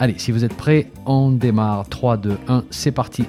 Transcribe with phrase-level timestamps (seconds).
[0.00, 1.88] Allez, si vous êtes prêts, on démarre.
[1.88, 3.24] 3, 2, 1, c'est parti.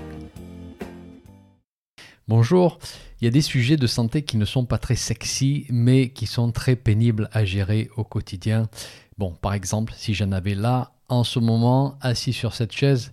[2.27, 2.77] Bonjour,
[3.19, 6.27] il y a des sujets de santé qui ne sont pas très sexy, mais qui
[6.27, 8.69] sont très pénibles à gérer au quotidien.
[9.17, 13.09] Bon, par exemple, si j'en avais là, en ce moment, assis sur cette chaise,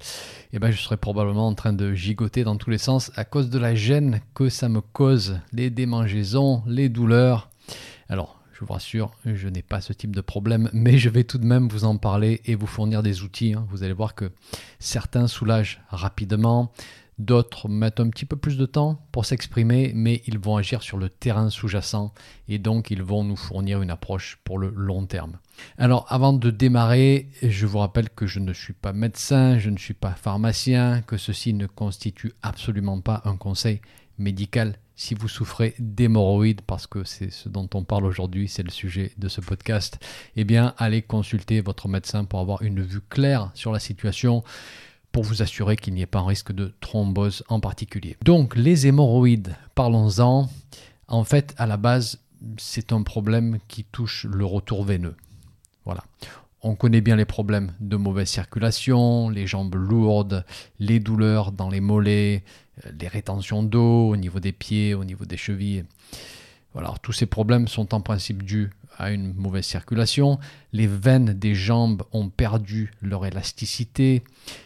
[0.52, 3.48] eh ben, je serais probablement en train de gigoter dans tous les sens à cause
[3.48, 7.48] de la gêne que ça me cause, les démangeaisons, les douleurs.
[8.10, 11.36] Alors, je vous rassure, je n'ai pas ce type de problème, mais je vais tout
[11.36, 13.52] de même vous en parler et vous fournir des outils.
[13.52, 13.66] Hein.
[13.68, 14.32] Vous allez voir que
[14.78, 16.72] certains soulagent rapidement,
[17.18, 20.96] d'autres mettent un petit peu plus de temps pour s'exprimer, mais ils vont agir sur
[20.96, 22.14] le terrain sous-jacent
[22.48, 25.38] et donc ils vont nous fournir une approche pour le long terme.
[25.76, 29.78] Alors avant de démarrer, je vous rappelle que je ne suis pas médecin, je ne
[29.78, 33.82] suis pas pharmacien, que ceci ne constitue absolument pas un conseil
[34.18, 38.70] médical si vous souffrez d'hémorroïdes, parce que c'est ce dont on parle aujourd'hui, c'est le
[38.70, 39.98] sujet de ce podcast,
[40.36, 44.42] eh bien, allez consulter votre médecin pour avoir une vue claire sur la situation,
[45.12, 48.16] pour vous assurer qu'il n'y ait pas un risque de thrombose en particulier.
[48.24, 50.48] Donc, les hémorroïdes, parlons-en.
[51.08, 52.20] En fait, à la base,
[52.56, 55.16] c'est un problème qui touche le retour veineux.
[55.84, 56.04] Voilà.
[56.62, 60.44] On connaît bien les problèmes de mauvaise circulation, les jambes lourdes,
[60.78, 62.42] les douleurs dans les mollets,
[62.98, 65.84] les rétentions d'eau au niveau des pieds, au niveau des chevilles.
[66.72, 70.38] Voilà, tous ces problèmes sont en principe dus à une mauvaise circulation.
[70.72, 74.24] Les veines des jambes ont perdu leur élasticité.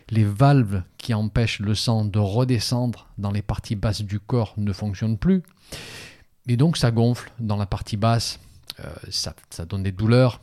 [0.08, 4.72] Les valves qui empêchent le sang de redescendre dans les parties basses du corps ne
[4.72, 5.42] fonctionnent plus.
[6.48, 8.41] Et donc ça gonfle dans la partie basse,
[8.80, 10.40] euh, ça donne des douleurs.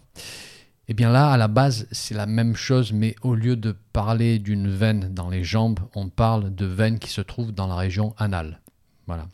[0.90, 4.40] Eh bien là, à la base, c'est la même chose, mais au lieu de parler
[4.40, 8.16] d'une veine dans les jambes, on parle de veines qui se trouvent dans la région
[8.18, 8.62] anale.
[9.06, 9.28] Voilà.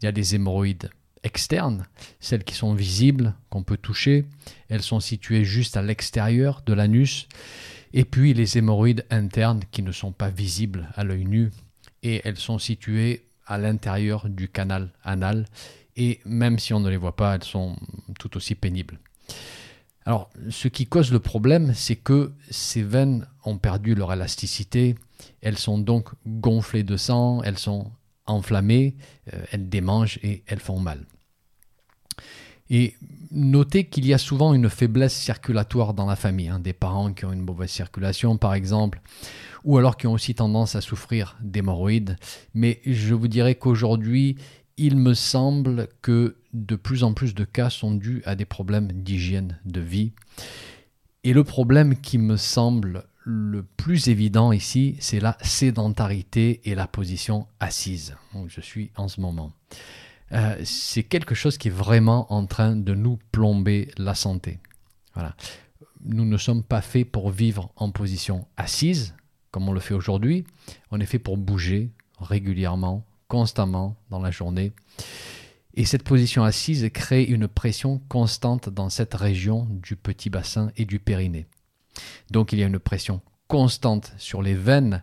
[0.00, 0.90] Il y a des hémorroïdes
[1.22, 1.86] externes,
[2.20, 4.26] celles qui sont visibles, qu'on peut toucher.
[4.68, 7.28] Elles sont situées juste à l'extérieur de l'anus.
[7.92, 11.50] Et puis les hémorroïdes internes qui ne sont pas visibles à l'œil nu.
[12.02, 15.46] Et elles sont situées à l'intérieur du canal anal.
[15.96, 17.76] Et même si on ne les voit pas, elles sont
[18.18, 18.98] tout aussi pénibles.
[20.06, 24.96] Alors, ce qui cause le problème, c'est que ces veines ont perdu leur élasticité,
[25.40, 27.90] elles sont donc gonflées de sang, elles sont
[28.26, 28.96] enflammées,
[29.32, 31.06] euh, elles démangent et elles font mal.
[32.70, 32.94] Et
[33.30, 37.24] notez qu'il y a souvent une faiblesse circulatoire dans la famille, hein, des parents qui
[37.24, 39.00] ont une mauvaise circulation par exemple,
[39.64, 42.16] ou alors qui ont aussi tendance à souffrir d'hémorroïdes.
[42.54, 44.36] Mais je vous dirais qu'aujourd'hui,
[44.76, 48.90] il me semble que de plus en plus de cas sont dus à des problèmes
[48.90, 50.12] d'hygiène de vie.
[51.22, 56.86] Et le problème qui me semble le plus évident ici, c'est la sédentarité et la
[56.86, 58.16] position assise
[58.48, 59.52] je suis en ce moment.
[60.32, 64.58] Euh, c'est quelque chose qui est vraiment en train de nous plomber la santé.
[65.14, 65.36] Voilà.
[66.04, 69.14] Nous ne sommes pas faits pour vivre en position assise,
[69.50, 70.44] comme on le fait aujourd'hui.
[70.90, 74.72] On est fait pour bouger régulièrement, constamment dans la journée.
[75.74, 80.84] Et cette position assise crée une pression constante dans cette région du petit bassin et
[80.84, 81.46] du périnée.
[82.30, 85.02] Donc il y a une pression constante sur les veines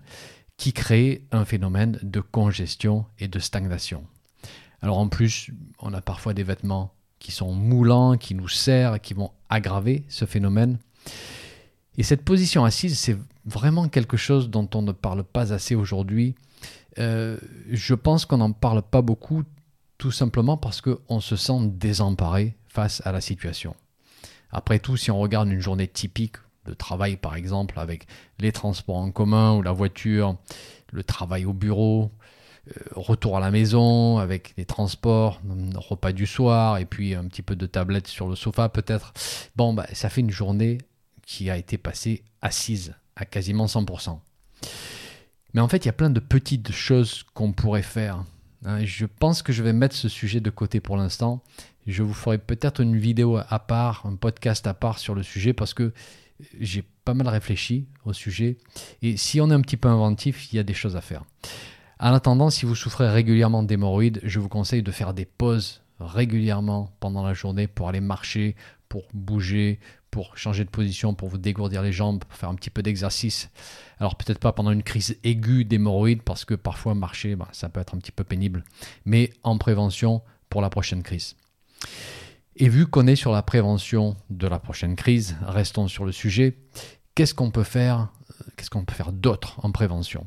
[0.57, 4.05] qui crée un phénomène de congestion et de stagnation.
[4.81, 9.13] Alors en plus, on a parfois des vêtements qui sont moulants, qui nous serrent, qui
[9.13, 10.79] vont aggraver ce phénomène.
[11.97, 16.35] Et cette position assise, c'est vraiment quelque chose dont on ne parle pas assez aujourd'hui
[17.00, 17.38] euh,
[17.69, 19.44] je pense qu'on n'en parle pas beaucoup,
[19.97, 23.75] tout simplement parce qu'on se sent désemparé face à la situation.
[24.52, 28.07] Après tout, si on regarde une journée typique de travail, par exemple, avec
[28.40, 30.35] les transports en commun ou la voiture,
[30.91, 32.12] le travail au bureau,
[32.68, 35.42] euh, retour à la maison avec les transports,
[35.75, 39.13] repas du soir et puis un petit peu de tablette sur le sofa peut-être.
[39.56, 40.77] Bon, bah, ça fait une journée
[41.25, 44.19] qui a été passée assise à quasiment 100%.
[45.53, 48.24] Mais en fait, il y a plein de petites choses qu'on pourrait faire.
[48.65, 48.83] Hein.
[48.86, 51.44] Je pense que je vais mettre ce sujet de côté pour l'instant.
[51.88, 55.53] Je vous ferai peut-être une vidéo à part, un podcast à part sur le sujet
[55.53, 55.94] parce que
[56.59, 58.57] j'ai pas mal réfléchi au sujet.
[59.01, 61.24] Et si on est un petit peu inventif, il y a des choses à faire.
[62.00, 66.92] En attendant, si vous souffrez régulièrement d'hémorroïdes, je vous conseille de faire des pauses régulièrement
[67.00, 68.56] pendant la journée pour aller marcher,
[68.89, 69.80] pour bouger,
[70.12, 73.50] pour changer de position, pour vous dégourdir les jambes, pour faire un petit peu d'exercice.
[74.00, 77.80] Alors peut-être pas pendant une crise aiguë d'hémorroïdes, parce que parfois marcher, bah, ça peut
[77.80, 78.63] être un petit peu pénible,
[79.06, 81.36] mais en prévention pour la prochaine crise.
[82.58, 86.58] Et vu qu'on est sur la prévention de la prochaine crise, restons sur le sujet.
[87.16, 88.10] Qu'est-ce qu'on peut faire
[88.56, 90.25] Qu'est-ce qu'on peut faire d'autre en prévention?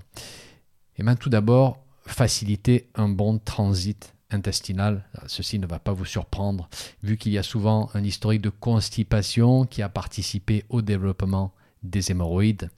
[0.97, 5.05] Eh bien, tout d'abord, faciliter un bon transit intestinal.
[5.27, 6.69] Ceci ne va pas vous surprendre,
[7.03, 11.53] vu qu'il y a souvent un historique de constipation qui a participé au développement
[11.83, 12.71] des hémorroïdes.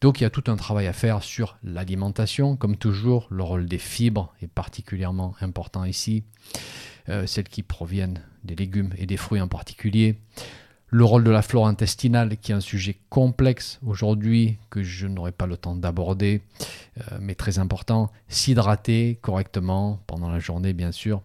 [0.00, 2.56] Donc il y a tout un travail à faire sur l'alimentation.
[2.56, 6.22] Comme toujours, le rôle des fibres est particulièrement important ici.
[7.08, 10.18] Euh, celles qui proviennent des légumes et des fruits en particulier.
[10.94, 15.32] Le rôle de la flore intestinale, qui est un sujet complexe aujourd'hui, que je n'aurai
[15.32, 16.42] pas le temps d'aborder,
[16.98, 18.12] euh, mais très important.
[18.28, 21.22] S'hydrater correctement pendant la journée, bien sûr.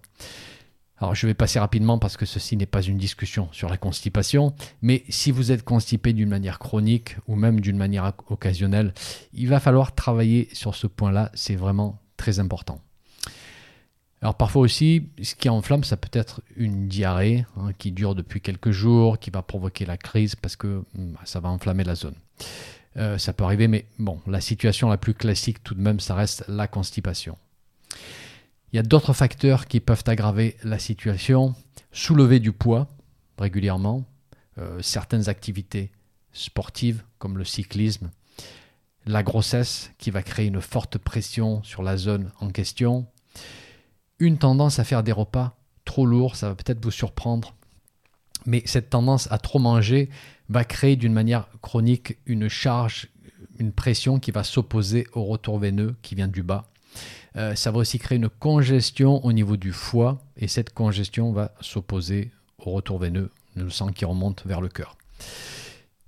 [0.99, 4.53] Alors je vais passer rapidement parce que ceci n'est pas une discussion sur la constipation,
[4.81, 8.93] mais si vous êtes constipé d'une manière chronique ou même d'une manière occasionnelle,
[9.33, 12.79] il va falloir travailler sur ce point-là, c'est vraiment très important.
[14.21, 18.41] Alors parfois aussi, ce qui enflamme, ça peut être une diarrhée hein, qui dure depuis
[18.41, 22.15] quelques jours, qui va provoquer la crise parce que hmm, ça va enflammer la zone.
[22.97, 26.15] Euh, ça peut arriver, mais bon, la situation la plus classique tout de même, ça
[26.15, 27.37] reste la constipation.
[28.73, 31.53] Il y a d'autres facteurs qui peuvent aggraver la situation.
[31.91, 32.87] Soulever du poids
[33.37, 34.03] régulièrement,
[34.57, 35.91] euh, certaines activités
[36.33, 38.09] sportives comme le cyclisme,
[39.05, 43.07] la grossesse qui va créer une forte pression sur la zone en question,
[44.19, 45.55] une tendance à faire des repas
[45.85, 47.55] trop lourds, ça va peut-être vous surprendre,
[48.45, 50.09] mais cette tendance à trop manger
[50.49, 53.07] va créer d'une manière chronique une charge,
[53.59, 56.69] une pression qui va s'opposer au retour veineux qui vient du bas.
[57.35, 61.51] Euh, ça va aussi créer une congestion au niveau du foie et cette congestion va
[61.61, 64.97] s'opposer au retour veineux, le sang qui remonte vers le cœur.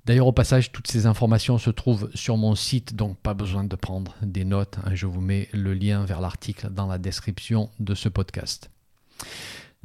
[0.10, 3.76] D'ailleurs, au passage, toutes ces informations se trouvent sur mon site, donc pas besoin de
[3.76, 4.80] prendre des notes.
[4.84, 4.96] Hein.
[4.96, 8.72] Je vous mets le lien vers l'article dans la description de ce podcast.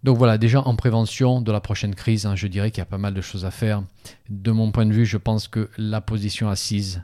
[0.02, 2.86] Donc voilà, déjà en prévention de la prochaine crise, hein, je dirais qu'il y a
[2.86, 3.82] pas mal de choses à faire.
[4.30, 7.02] De mon point de vue, je pense que la position assise,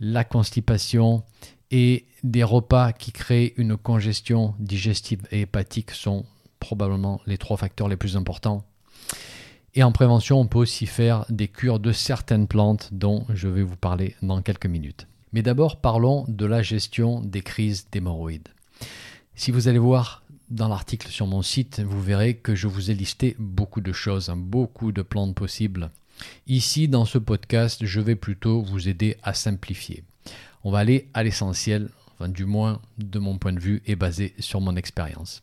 [0.00, 1.22] la constipation
[1.70, 6.24] et des repas qui créent une congestion digestive et hépatique sont
[6.60, 8.64] probablement les trois facteurs les plus importants
[9.74, 13.62] et en prévention, on peut aussi faire des cures de certaines plantes dont je vais
[13.62, 15.06] vous parler dans quelques minutes.
[15.32, 18.48] Mais d'abord, parlons de la gestion des crises d'hémorroïdes.
[19.34, 22.94] Si vous allez voir dans l'article sur mon site, vous verrez que je vous ai
[22.94, 25.90] listé beaucoup de choses, hein, beaucoup de plantes possibles.
[26.46, 30.04] Ici, dans ce podcast, je vais plutôt vous aider à simplifier.
[30.62, 31.88] On va aller à l'essentiel,
[32.28, 35.42] du moins de mon point de vue et basé sur mon expérience.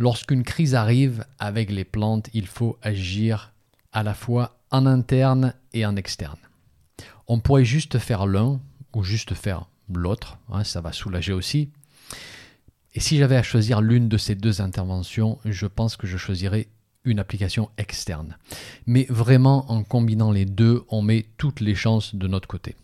[0.00, 3.52] Lorsqu'une crise arrive avec les plantes, il faut agir
[3.92, 6.38] à la fois en interne et en externe.
[7.28, 8.62] On pourrait juste faire l'un
[8.94, 11.68] ou juste faire l'autre, hein, ça va soulager aussi.
[12.94, 16.68] Et si j'avais à choisir l'une de ces deux interventions, je pense que je choisirais
[17.04, 18.38] une application externe.
[18.86, 22.74] Mais vraiment, en combinant les deux, on met toutes les chances de notre côté.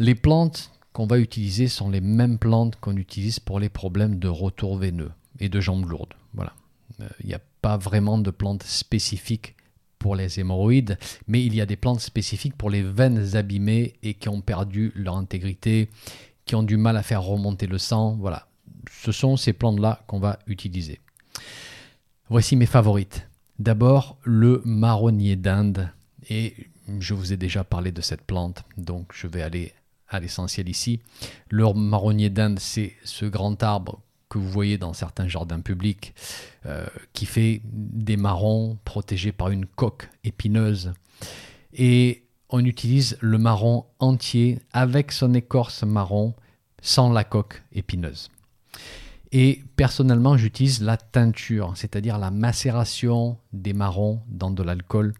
[0.00, 4.26] Les plantes qu'on va utiliser sont les mêmes plantes qu'on utilise pour les problèmes de
[4.26, 6.14] retour veineux et de jambes lourdes.
[6.34, 6.54] Voilà.
[7.00, 9.56] Euh, il n'y a pas vraiment de plantes spécifiques
[9.98, 14.14] pour les hémorroïdes, mais il y a des plantes spécifiques pour les veines abîmées et
[14.14, 15.88] qui ont perdu leur intégrité,
[16.44, 18.16] qui ont du mal à faire remonter le sang.
[18.20, 18.46] Voilà.
[18.90, 21.00] Ce sont ces plantes-là qu'on va utiliser.
[22.28, 23.28] Voici mes favorites.
[23.58, 25.90] D'abord, le marronnier d'Inde.
[26.28, 26.54] Et
[26.98, 29.72] je vous ai déjà parlé de cette plante, donc je vais aller
[30.08, 31.00] à l'essentiel ici.
[31.50, 34.00] Le marronnier d'Inde, c'est ce grand arbre
[34.36, 36.14] vous voyez dans certains jardins publics,
[36.66, 40.92] euh, qui fait des marrons protégés par une coque épineuse.
[41.72, 46.34] Et on utilise le marron entier avec son écorce marron,
[46.80, 48.30] sans la coque épineuse.
[49.32, 55.14] Et personnellement, j'utilise la teinture, c'est-à-dire la macération des marrons dans de l'alcool.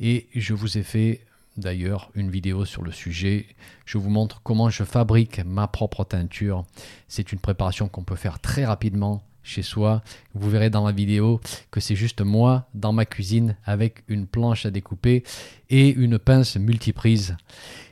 [0.00, 1.20] Et je vous ai fait
[1.60, 3.46] d'ailleurs une vidéo sur le sujet.
[3.84, 6.64] Je vous montre comment je fabrique ma propre teinture.
[7.08, 10.02] C'est une préparation qu'on peut faire très rapidement chez soi.
[10.34, 11.40] Vous verrez dans la vidéo
[11.70, 15.22] que c'est juste moi dans ma cuisine avec une planche à découper
[15.68, 17.36] et une pince multiprise.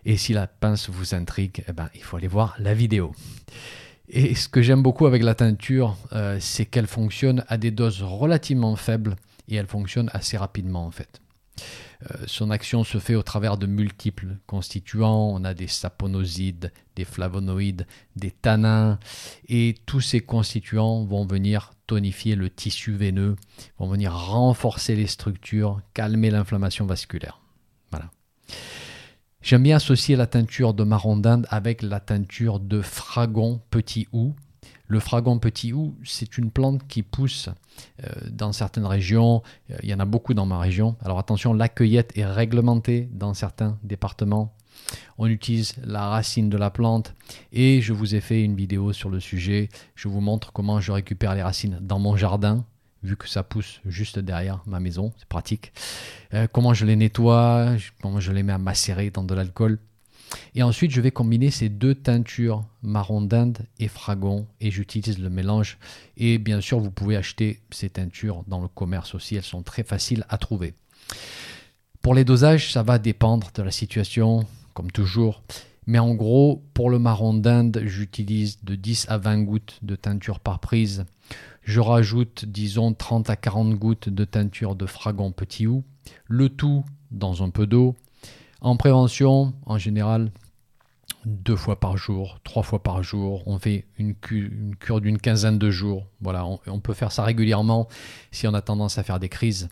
[0.04, 3.12] Et si la pince vous intrigue, eh ben, il faut aller voir la vidéo.
[4.08, 8.02] Et ce que j'aime beaucoup avec la teinture, euh, c'est qu'elle fonctionne à des doses
[8.02, 9.16] relativement faibles
[9.48, 11.20] et elle fonctionne assez rapidement en fait.
[12.02, 15.30] Euh, son action se fait au travers de multiples constituants.
[15.32, 17.86] On a des saponosides, des flavonoïdes,
[18.16, 18.98] des tanins,
[19.48, 23.36] et tous ces constituants vont venir tonifier le tissu veineux,
[23.78, 27.40] vont venir renforcer les structures, calmer l'inflammation vasculaire.
[27.90, 28.10] Voilà.
[29.40, 34.34] J'aime bien associer la teinture de marron d'Inde avec la teinture de fragon petit ou.
[34.88, 37.50] Le fragon petit ou, c'est une plante qui pousse
[38.02, 39.42] euh, dans certaines régions.
[39.70, 40.96] Euh, il y en a beaucoup dans ma région.
[41.04, 44.54] Alors attention, la cueillette est réglementée dans certains départements.
[45.18, 47.14] On utilise la racine de la plante
[47.52, 49.68] et je vous ai fait une vidéo sur le sujet.
[49.94, 52.64] Je vous montre comment je récupère les racines dans mon jardin
[53.02, 55.72] vu que ça pousse juste derrière ma maison, c'est pratique.
[56.34, 59.78] Euh, comment je les nettoie, comment je les mets à macérer dans de l'alcool.
[60.54, 65.30] Et ensuite, je vais combiner ces deux teintures, marron d'Inde et fragon, et j'utilise le
[65.30, 65.78] mélange.
[66.16, 69.84] Et bien sûr, vous pouvez acheter ces teintures dans le commerce aussi, elles sont très
[69.84, 70.74] faciles à trouver.
[72.02, 75.42] Pour les dosages, ça va dépendre de la situation, comme toujours.
[75.86, 80.40] Mais en gros, pour le marron d'Inde, j'utilise de 10 à 20 gouttes de teinture
[80.40, 81.06] par prise
[81.68, 85.84] je rajoute, disons, 30 à 40 gouttes de teinture de fragon petit ou,
[86.26, 87.94] le tout dans un peu d'eau.
[88.60, 90.32] En prévention, en général,
[91.24, 93.42] deux fois par jour, trois fois par jour.
[93.46, 96.06] On fait une, cure d'une quinzaine de jours.
[96.20, 97.88] Voilà, on, peut faire ça régulièrement
[98.32, 99.68] si on a tendance à faire des crises.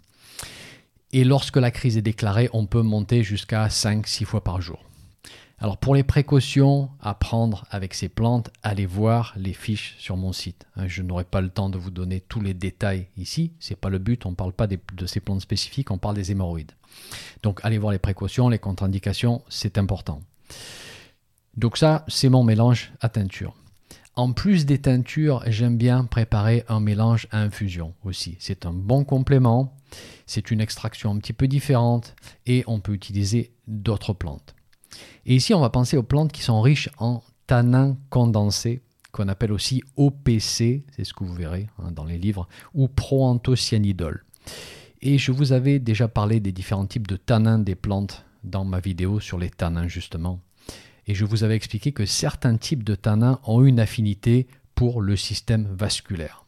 [1.12, 4.82] Et lorsque la crise est déclarée, on peut monter jusqu'à 5-6 fois par jour.
[5.58, 10.32] Alors pour les précautions à prendre avec ces plantes, allez voir les fiches sur mon
[10.32, 10.66] site.
[10.76, 13.88] Hein, je n'aurai pas le temps de vous donner tous les détails ici, c'est pas
[13.88, 16.72] le but, on ne parle pas de ces plantes spécifiques, on parle des hémorroïdes.
[17.42, 20.20] Donc allez voir les précautions, les contre-indications, c'est important.
[21.56, 23.54] Donc ça, c'est mon mélange à teinture.
[24.14, 28.36] En plus des teintures, j'aime bien préparer un mélange à infusion aussi.
[28.40, 29.74] C'est un bon complément,
[30.26, 32.14] c'est une extraction un petit peu différente
[32.46, 34.54] et on peut utiliser d'autres plantes.
[35.26, 39.52] Et ici, on va penser aux plantes qui sont riches en tanins condensés, qu'on appelle
[39.52, 44.24] aussi OPC, c'est ce que vous verrez hein, dans les livres, ou proanthocyanidol.
[45.08, 48.80] Et je vous avais déjà parlé des différents types de tanins des plantes dans ma
[48.80, 50.40] vidéo sur les tanins justement.
[51.06, 55.14] Et je vous avais expliqué que certains types de tanins ont une affinité pour le
[55.14, 56.44] système vasculaire.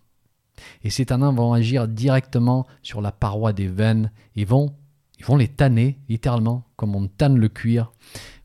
[0.83, 4.75] Et ces tanins vont agir directement sur la paroi des veines et vont,
[5.21, 7.93] ils vont les tanner littéralement comme on tanne le cuir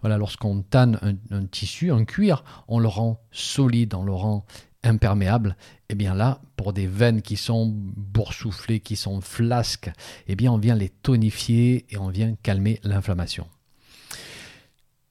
[0.04, 1.00] voilà, lorsqu'on tanne
[1.32, 4.46] un, tissu, un cuir, on le rend solide, on le rend
[4.84, 5.56] imperméable.
[5.90, 9.92] Et eh bien là, pour des veines qui sont boursouflées, qui sont flasques,
[10.28, 13.48] eh bien on vient les tonifier et on vient calmer l'inflammation.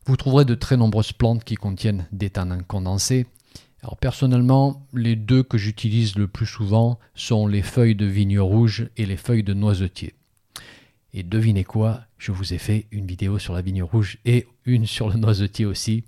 [0.07, 3.27] Vous trouverez de très nombreuses plantes qui contiennent des tanins condensés.
[3.83, 8.89] Alors personnellement, les deux que j'utilise le plus souvent sont les feuilles de vigne rouge
[8.97, 10.15] et les feuilles de noisetier.
[11.15, 14.87] Et devinez quoi, je vous ai fait une vidéo sur la vigne rouge et une
[14.87, 16.05] sur le noisetier aussi.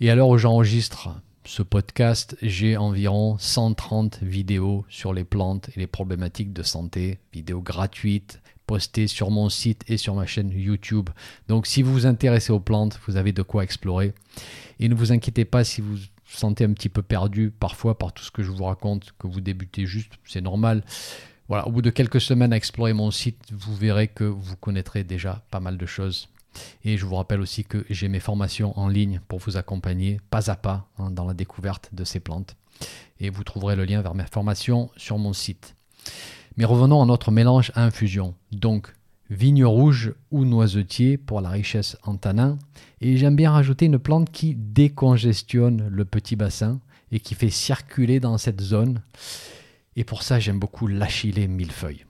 [0.00, 1.10] Et alors j'enregistre
[1.50, 7.60] ce podcast, j'ai environ 130 vidéos sur les plantes et les problématiques de santé, vidéos
[7.60, 11.10] gratuites postées sur mon site et sur ma chaîne YouTube.
[11.48, 14.14] Donc si vous vous intéressez aux plantes, vous avez de quoi explorer.
[14.78, 18.12] Et ne vous inquiétez pas si vous vous sentez un petit peu perdu parfois par
[18.12, 20.84] tout ce que je vous raconte, que vous débutez juste, c'est normal.
[21.48, 25.02] Voilà, au bout de quelques semaines à explorer mon site, vous verrez que vous connaîtrez
[25.02, 26.28] déjà pas mal de choses.
[26.84, 30.50] Et je vous rappelle aussi que j'ai mes formations en ligne pour vous accompagner pas
[30.50, 32.56] à pas hein, dans la découverte de ces plantes.
[33.18, 35.74] Et vous trouverez le lien vers mes formations sur mon site.
[36.56, 38.34] Mais revenons à notre mélange à infusion.
[38.52, 38.92] Donc,
[39.28, 42.58] vigne rouge ou noisetier pour la richesse en tanins.
[43.00, 46.80] Et j'aime bien rajouter une plante qui décongestionne le petit bassin
[47.12, 49.00] et qui fait circuler dans cette zone
[49.96, 52.04] et pour ça, j'aime beaucoup l'achillée millefeuille.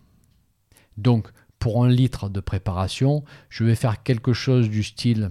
[0.96, 1.28] Donc,
[1.60, 5.30] pour un litre de préparation, je vais faire quelque chose du style,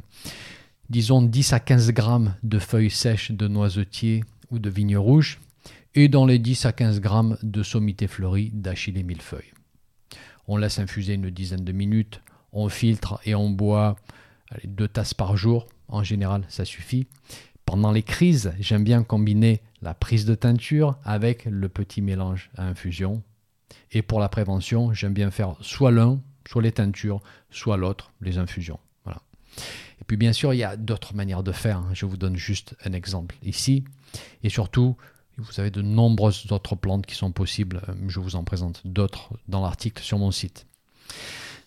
[0.90, 5.40] disons 10 à 15 grammes de feuilles sèches de noisetier ou de vigne rouge,
[5.96, 9.52] et dans les 10 à 15 grammes de sommité fleurie d'achillée millefeuille.
[10.48, 12.22] On laisse infuser une dizaine de minutes,
[12.54, 13.96] on filtre et on boit
[14.64, 15.68] deux tasses par jour.
[15.88, 17.08] En général, ça suffit.
[17.66, 22.66] Pendant les crises, j'aime bien combiner la prise de teinture avec le petit mélange à
[22.68, 23.24] infusion.
[23.92, 27.22] Et pour la prévention, j'aime bien faire soit l'un, soit les teintures,
[27.52, 28.80] soit l'autre, les infusions.
[30.02, 31.80] Et puis bien sûr, il y a d'autres manières de faire.
[31.80, 31.90] Hein.
[31.94, 33.84] Je vous donne juste un exemple ici.
[34.44, 34.96] Et surtout,
[35.38, 37.82] vous avez de nombreuses autres plantes qui sont possibles.
[37.90, 40.66] Euh, je vous en présente d'autres dans l'article sur mon site.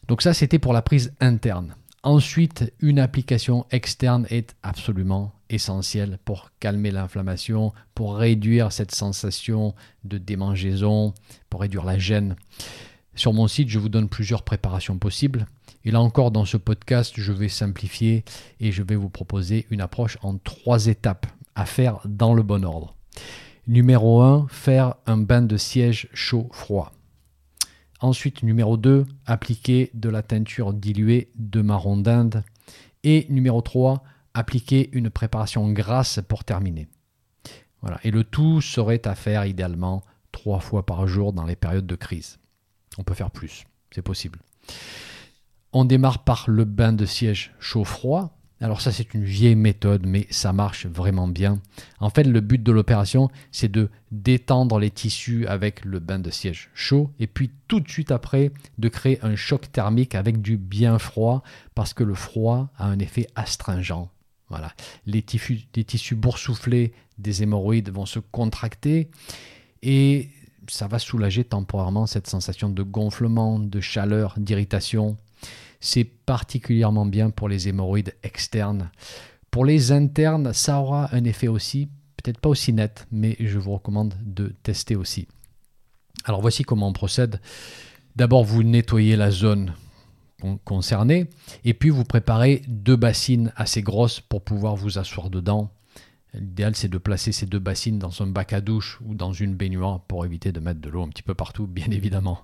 [0.08, 1.74] Donc ça, c'était pour la prise interne.
[2.04, 10.18] Ensuite, une application externe est absolument essentielle pour calmer l'inflammation, pour réduire cette sensation de
[10.18, 11.14] démangeaison,
[11.48, 12.34] pour réduire la gêne.
[13.14, 15.46] Sur mon site, je vous donne plusieurs préparations possibles.
[15.84, 18.24] Et là encore, dans ce podcast, je vais simplifier
[18.58, 22.64] et je vais vous proposer une approche en trois étapes à faire dans le bon
[22.64, 22.96] ordre.
[23.68, 26.92] Numéro 1, faire un bain de siège chaud-froid.
[28.02, 32.42] Ensuite, numéro 2, appliquer de la teinture diluée de marron d'Inde.
[33.04, 34.02] Et numéro 3,
[34.34, 36.88] appliquer une préparation grasse pour terminer.
[38.02, 41.94] Et le tout serait à faire idéalement trois fois par jour dans les périodes de
[41.94, 42.38] crise.
[42.98, 44.40] On peut faire plus, c'est possible.
[45.72, 48.36] On démarre par le bain de siège chaud-froid.
[48.62, 51.60] Alors ça c'est une vieille méthode mais ça marche vraiment bien.
[51.98, 56.30] En fait le but de l'opération c'est de détendre les tissus avec le bain de
[56.30, 60.56] siège chaud et puis tout de suite après de créer un choc thermique avec du
[60.56, 61.42] bien froid
[61.74, 64.08] parce que le froid a un effet astringent.
[64.48, 64.72] Voilà.
[65.06, 69.10] Les, tissus, les tissus boursouflés des hémorroïdes vont se contracter
[69.82, 70.28] et
[70.68, 75.16] ça va soulager temporairement cette sensation de gonflement, de chaleur, d'irritation.
[75.82, 78.90] C'est particulièrement bien pour les hémorroïdes externes.
[79.50, 83.72] Pour les internes, ça aura un effet aussi, peut-être pas aussi net, mais je vous
[83.72, 85.28] recommande de tester aussi.
[86.24, 87.40] Alors voici comment on procède.
[88.16, 89.74] D'abord, vous nettoyez la zone
[90.64, 91.28] concernée
[91.64, 95.70] et puis vous préparez deux bassines assez grosses pour pouvoir vous asseoir dedans
[96.34, 99.54] L'idéal, c'est de placer ces deux bassines dans un bac à douche ou dans une
[99.54, 102.40] baignoire pour éviter de mettre de l'eau un petit peu partout, bien évidemment.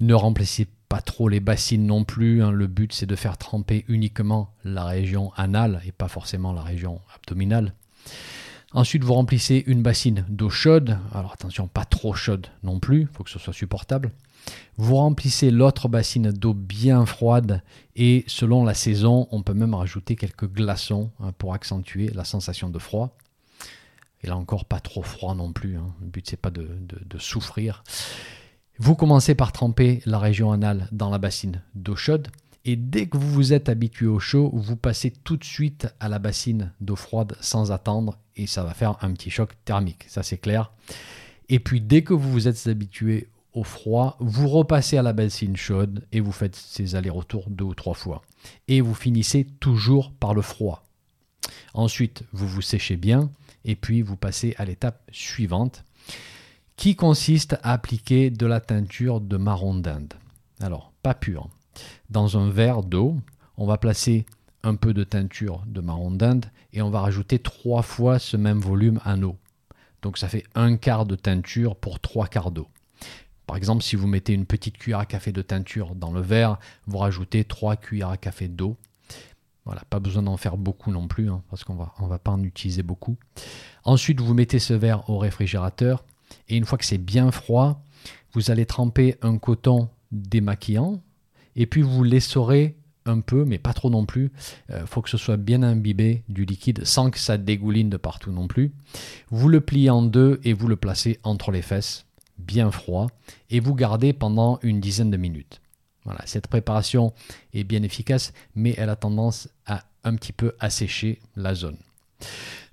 [0.00, 2.42] Ne remplissez pas trop les bassines non plus.
[2.42, 2.50] Hein.
[2.50, 7.00] Le but, c'est de faire tremper uniquement la région anale et pas forcément la région
[7.14, 7.72] abdominale.
[8.72, 10.98] Ensuite, vous remplissez une bassine d'eau chaude.
[11.14, 14.12] Alors attention, pas trop chaude non plus, il faut que ce soit supportable.
[14.76, 17.62] Vous remplissez l'autre bassine d'eau bien froide
[17.96, 22.68] et selon la saison, on peut même rajouter quelques glaçons hein, pour accentuer la sensation
[22.68, 23.16] de froid.
[24.22, 25.78] Et là encore, pas trop froid non plus.
[25.78, 25.94] Hein.
[26.02, 27.82] Le but, c'est pas de, de, souffrir.
[28.78, 32.28] Vous commencez par tremper la région anale dans la bassine d'eau chaude.
[32.64, 36.08] Et dès que vous vous êtes habitué au chaud, vous passez tout de suite à
[36.08, 40.22] la bassine d'eau froide sans attendre et ça va faire un petit choc thermique, ça
[40.22, 40.72] c'est clair.
[41.48, 45.56] Et puis dès que vous vous êtes habitué au froid, vous repassez à la bassine
[45.56, 48.22] chaude et vous faites ces allers-retours deux ou trois fois.
[48.68, 50.84] Et vous finissez toujours par le froid.
[51.74, 53.30] Ensuite, vous vous séchez bien
[53.64, 55.84] et puis vous passez à l'étape suivante
[56.76, 60.14] qui consiste à appliquer de la teinture de marron d'Inde.
[60.60, 61.48] Alors, pas pur.
[62.10, 63.16] Dans un verre d'eau,
[63.56, 64.26] on va placer
[64.62, 68.60] un peu de teinture de marron d'Inde et on va rajouter trois fois ce même
[68.60, 69.36] volume en eau.
[70.02, 72.68] Donc ça fait un quart de teinture pour trois quarts d'eau.
[73.46, 76.58] Par exemple, si vous mettez une petite cuillère à café de teinture dans le verre,
[76.86, 78.76] vous rajoutez 3 cuillères à café d'eau.
[79.64, 82.30] Voilà, pas besoin d'en faire beaucoup non plus, hein, parce qu'on va, ne va pas
[82.30, 83.16] en utiliser beaucoup.
[83.84, 86.04] Ensuite, vous mettez ce verre au réfrigérateur,
[86.48, 87.82] et une fois que c'est bien froid,
[88.32, 91.00] vous allez tremper un coton démaquillant,
[91.56, 94.30] et puis vous l'essorez un peu, mais pas trop non plus.
[94.68, 97.96] Il euh, faut que ce soit bien imbibé du liquide sans que ça dégouline de
[97.96, 98.72] partout non plus.
[99.30, 102.06] Vous le pliez en deux et vous le placez entre les fesses
[102.38, 103.08] bien froid
[103.50, 105.60] et vous gardez pendant une dizaine de minutes.
[106.04, 107.12] Voilà, cette préparation
[107.54, 111.76] est bien efficace, mais elle a tendance à un petit peu assécher la zone.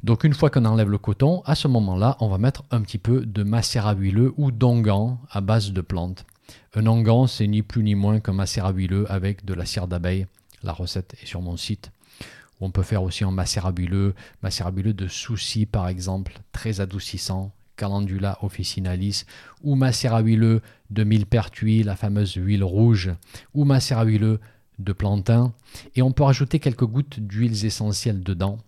[0.03, 2.97] Donc une fois qu'on enlève le coton, à ce moment-là, on va mettre un petit
[2.97, 6.25] peu de macérat huileux ou d'ongan à base de plantes.
[6.75, 10.27] Un ongan, c'est ni plus ni moins qu'un macérat huileux avec de la cire d'abeille.
[10.63, 11.91] La recette est sur mon site.
[12.61, 17.51] On peut faire aussi un macérat huileux, macérat huileux de souci par exemple, très adoucissant,
[17.77, 19.23] Calendula officinalis,
[19.63, 23.11] ou macérat huileux de millepertuis, la fameuse huile rouge,
[23.53, 24.39] ou macérat huileux
[24.79, 25.53] de plantain.
[25.95, 28.59] Et on peut rajouter quelques gouttes d'huiles essentielles dedans.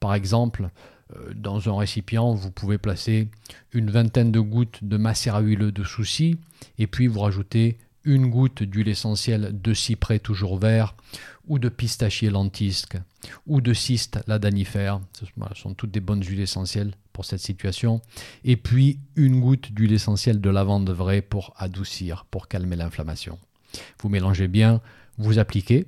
[0.00, 0.70] Par exemple,
[1.16, 3.28] euh, dans un récipient, vous pouvez placer
[3.72, 6.38] une vingtaine de gouttes de macérat huileux de souci,
[6.78, 10.94] et puis vous rajoutez une goutte d'huile essentielle de cyprès toujours vert,
[11.46, 12.96] ou de pistachier lentisque,
[13.46, 15.00] ou de cyste ladanifère.
[15.18, 15.26] Ce
[15.60, 18.00] sont toutes des bonnes huiles essentielles pour cette situation.
[18.44, 23.38] Et puis une goutte d'huile essentielle de lavande vraie pour adoucir, pour calmer l'inflammation.
[24.00, 24.80] Vous mélangez bien,
[25.16, 25.86] vous appliquez.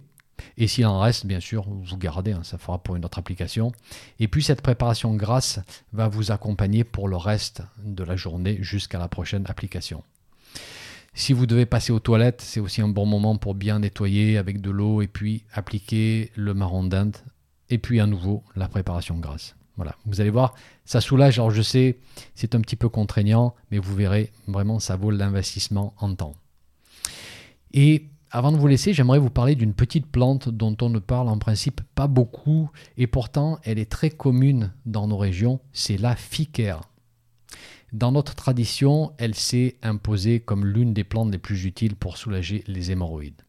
[0.56, 3.72] Et s'il en reste, bien sûr, vous gardez, hein, ça fera pour une autre application.
[4.18, 5.60] Et puis cette préparation grasse
[5.92, 10.02] va vous accompagner pour le reste de la journée jusqu'à la prochaine application.
[11.12, 14.60] Si vous devez passer aux toilettes, c'est aussi un bon moment pour bien nettoyer avec
[14.60, 17.16] de l'eau et puis appliquer le marron d'Inde
[17.68, 19.56] et puis à nouveau la préparation grasse.
[19.76, 21.38] Voilà, vous allez voir, ça soulage.
[21.38, 21.98] Alors je sais,
[22.34, 26.34] c'est un petit peu contraignant, mais vous verrez, vraiment, ça vaut l'investissement en temps.
[27.72, 31.28] Et avant de vous laisser, j'aimerais vous parler d'une petite plante dont on ne parle
[31.28, 36.14] en principe pas beaucoup, et pourtant elle est très commune dans nos régions, c'est la
[36.14, 36.82] ficaire.
[37.92, 42.62] Dans notre tradition, elle s'est imposée comme l'une des plantes les plus utiles pour soulager
[42.68, 43.42] les hémorroïdes.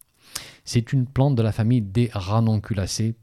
[0.65, 3.13] C'est une plante de la famille des ranunculacées.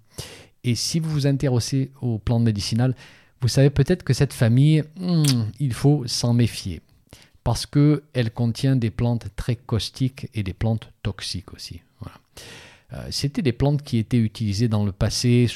[0.62, 2.94] Et si vous vous intéressez aux plantes médicinales,
[3.40, 5.24] vous savez peut-être que cette famille, hmm,
[5.58, 6.82] il faut s'en méfier
[7.48, 11.80] parce qu'elle contient des plantes très caustiques et des plantes toxiques aussi.
[12.92, 15.50] Euh, c'était des plantes qui étaient utilisées dans le passé,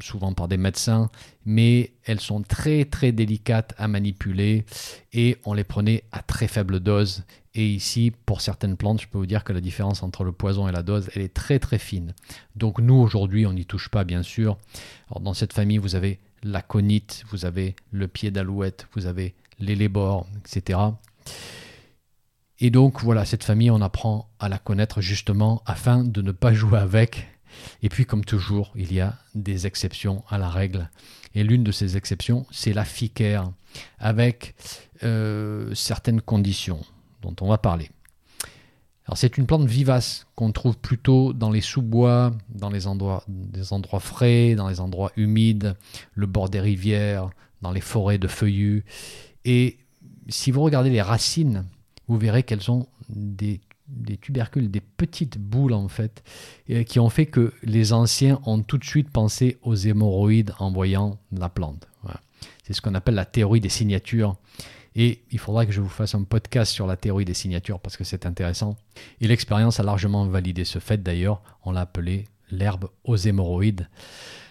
[0.00, 1.10] souvent par des médecins,
[1.44, 4.64] mais elles sont très très délicates à manipuler
[5.12, 7.24] et on les prenait à très faible dose.
[7.54, 10.66] Et ici, pour certaines plantes, je peux vous dire que la différence entre le poison
[10.66, 12.14] et la dose, elle est très très fine.
[12.56, 14.56] Donc nous, aujourd'hui, on n'y touche pas, bien sûr.
[15.20, 20.26] Dans cette famille, vous avez la conite, vous avez le pied d'alouette, vous avez l'élébore,
[20.38, 20.78] etc.
[22.60, 26.52] Et donc voilà, cette famille, on apprend à la connaître justement afin de ne pas
[26.52, 27.28] jouer avec.
[27.82, 30.90] Et puis comme toujours, il y a des exceptions à la règle.
[31.34, 33.50] Et l'une de ces exceptions, c'est la ficaire,
[33.98, 34.54] avec
[35.02, 36.80] euh, certaines conditions
[37.22, 37.90] dont on va parler.
[39.06, 43.24] Alors c'est une plante vivace qu'on trouve plutôt dans les sous-bois, dans les endroits,
[43.70, 45.76] endroits frais, dans les endroits humides,
[46.14, 47.28] le bord des rivières,
[47.60, 48.84] dans les forêts de feuillus.
[49.44, 49.78] Et
[50.28, 51.64] si vous regardez les racines
[52.08, 53.60] vous verrez qu'elles ont des,
[54.20, 56.22] tubercules, des petites boules en fait,
[56.86, 61.18] qui ont fait que les anciens ont tout de suite pensé aux hémorroïdes en voyant
[61.32, 61.88] la plante.
[62.62, 64.36] C'est ce qu'on appelle la théorie des signatures.
[64.96, 67.96] Et il faudra que je vous fasse un podcast sur la théorie des signatures parce
[67.96, 68.76] que c'est intéressant.
[69.20, 71.42] Et l'expérience a largement validé ce fait d'ailleurs.
[71.64, 73.88] On l'a appelé l'herbe aux hémorroïdes.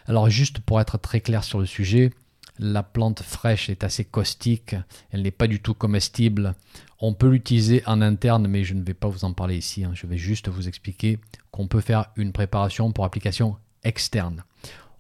[0.06, 2.12] Alors juste pour être très clair sur le sujet,
[2.60, 4.76] la plante fraîche est assez caustique,
[5.12, 6.56] elle n'est pas du tout comestible.
[7.00, 9.84] On peut l'utiliser en interne, mais je ne vais pas vous en parler ici.
[9.84, 9.92] Hein.
[9.94, 11.20] Je vais juste vous expliquer
[11.52, 14.44] qu'on peut faire une préparation pour application externe.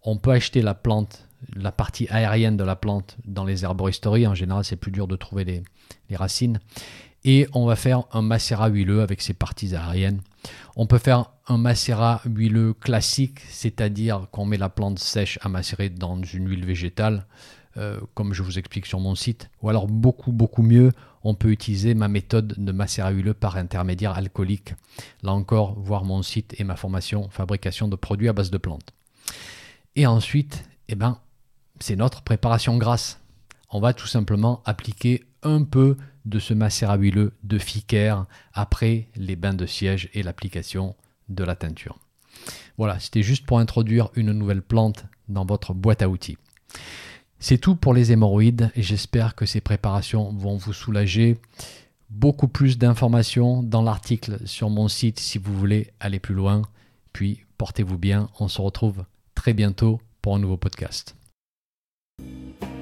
[0.03, 4.27] On peut acheter la plante, la partie aérienne de la plante dans les herboristeries.
[4.27, 5.63] En général, c'est plus dur de trouver les,
[6.09, 6.59] les racines.
[7.25, 10.21] Et on va faire un macérat huileux avec ces parties aériennes.
[10.75, 15.89] On peut faire un macérat huileux classique, c'est-à-dire qu'on met la plante sèche à macérer
[15.89, 17.25] dans une huile végétale,
[17.77, 19.49] euh, comme je vous explique sur mon site.
[19.61, 20.91] Ou alors beaucoup, beaucoup mieux,
[21.23, 24.73] on peut utiliser ma méthode de macérat huileux par intermédiaire alcoolique.
[25.21, 28.93] Là encore, voir mon site et ma formation fabrication de produits à base de plantes.
[29.95, 31.19] Et ensuite, eh ben,
[31.79, 33.19] c'est notre préparation grasse.
[33.73, 39.35] On va tout simplement appliquer un peu de ce macérat huileux de Ficaire après les
[39.35, 40.95] bains de siège et l'application
[41.27, 41.97] de la teinture.
[42.77, 46.37] Voilà, c'était juste pour introduire une nouvelle plante dans votre boîte à outils.
[47.39, 51.41] C'est tout pour les hémorroïdes et j'espère que ces préparations vont vous soulager.
[52.11, 56.61] Beaucoup plus d'informations dans l'article sur mon site si vous voulez aller plus loin.
[57.11, 61.15] Puis portez-vous bien, on se retrouve très bientôt pour un nouveau podcast.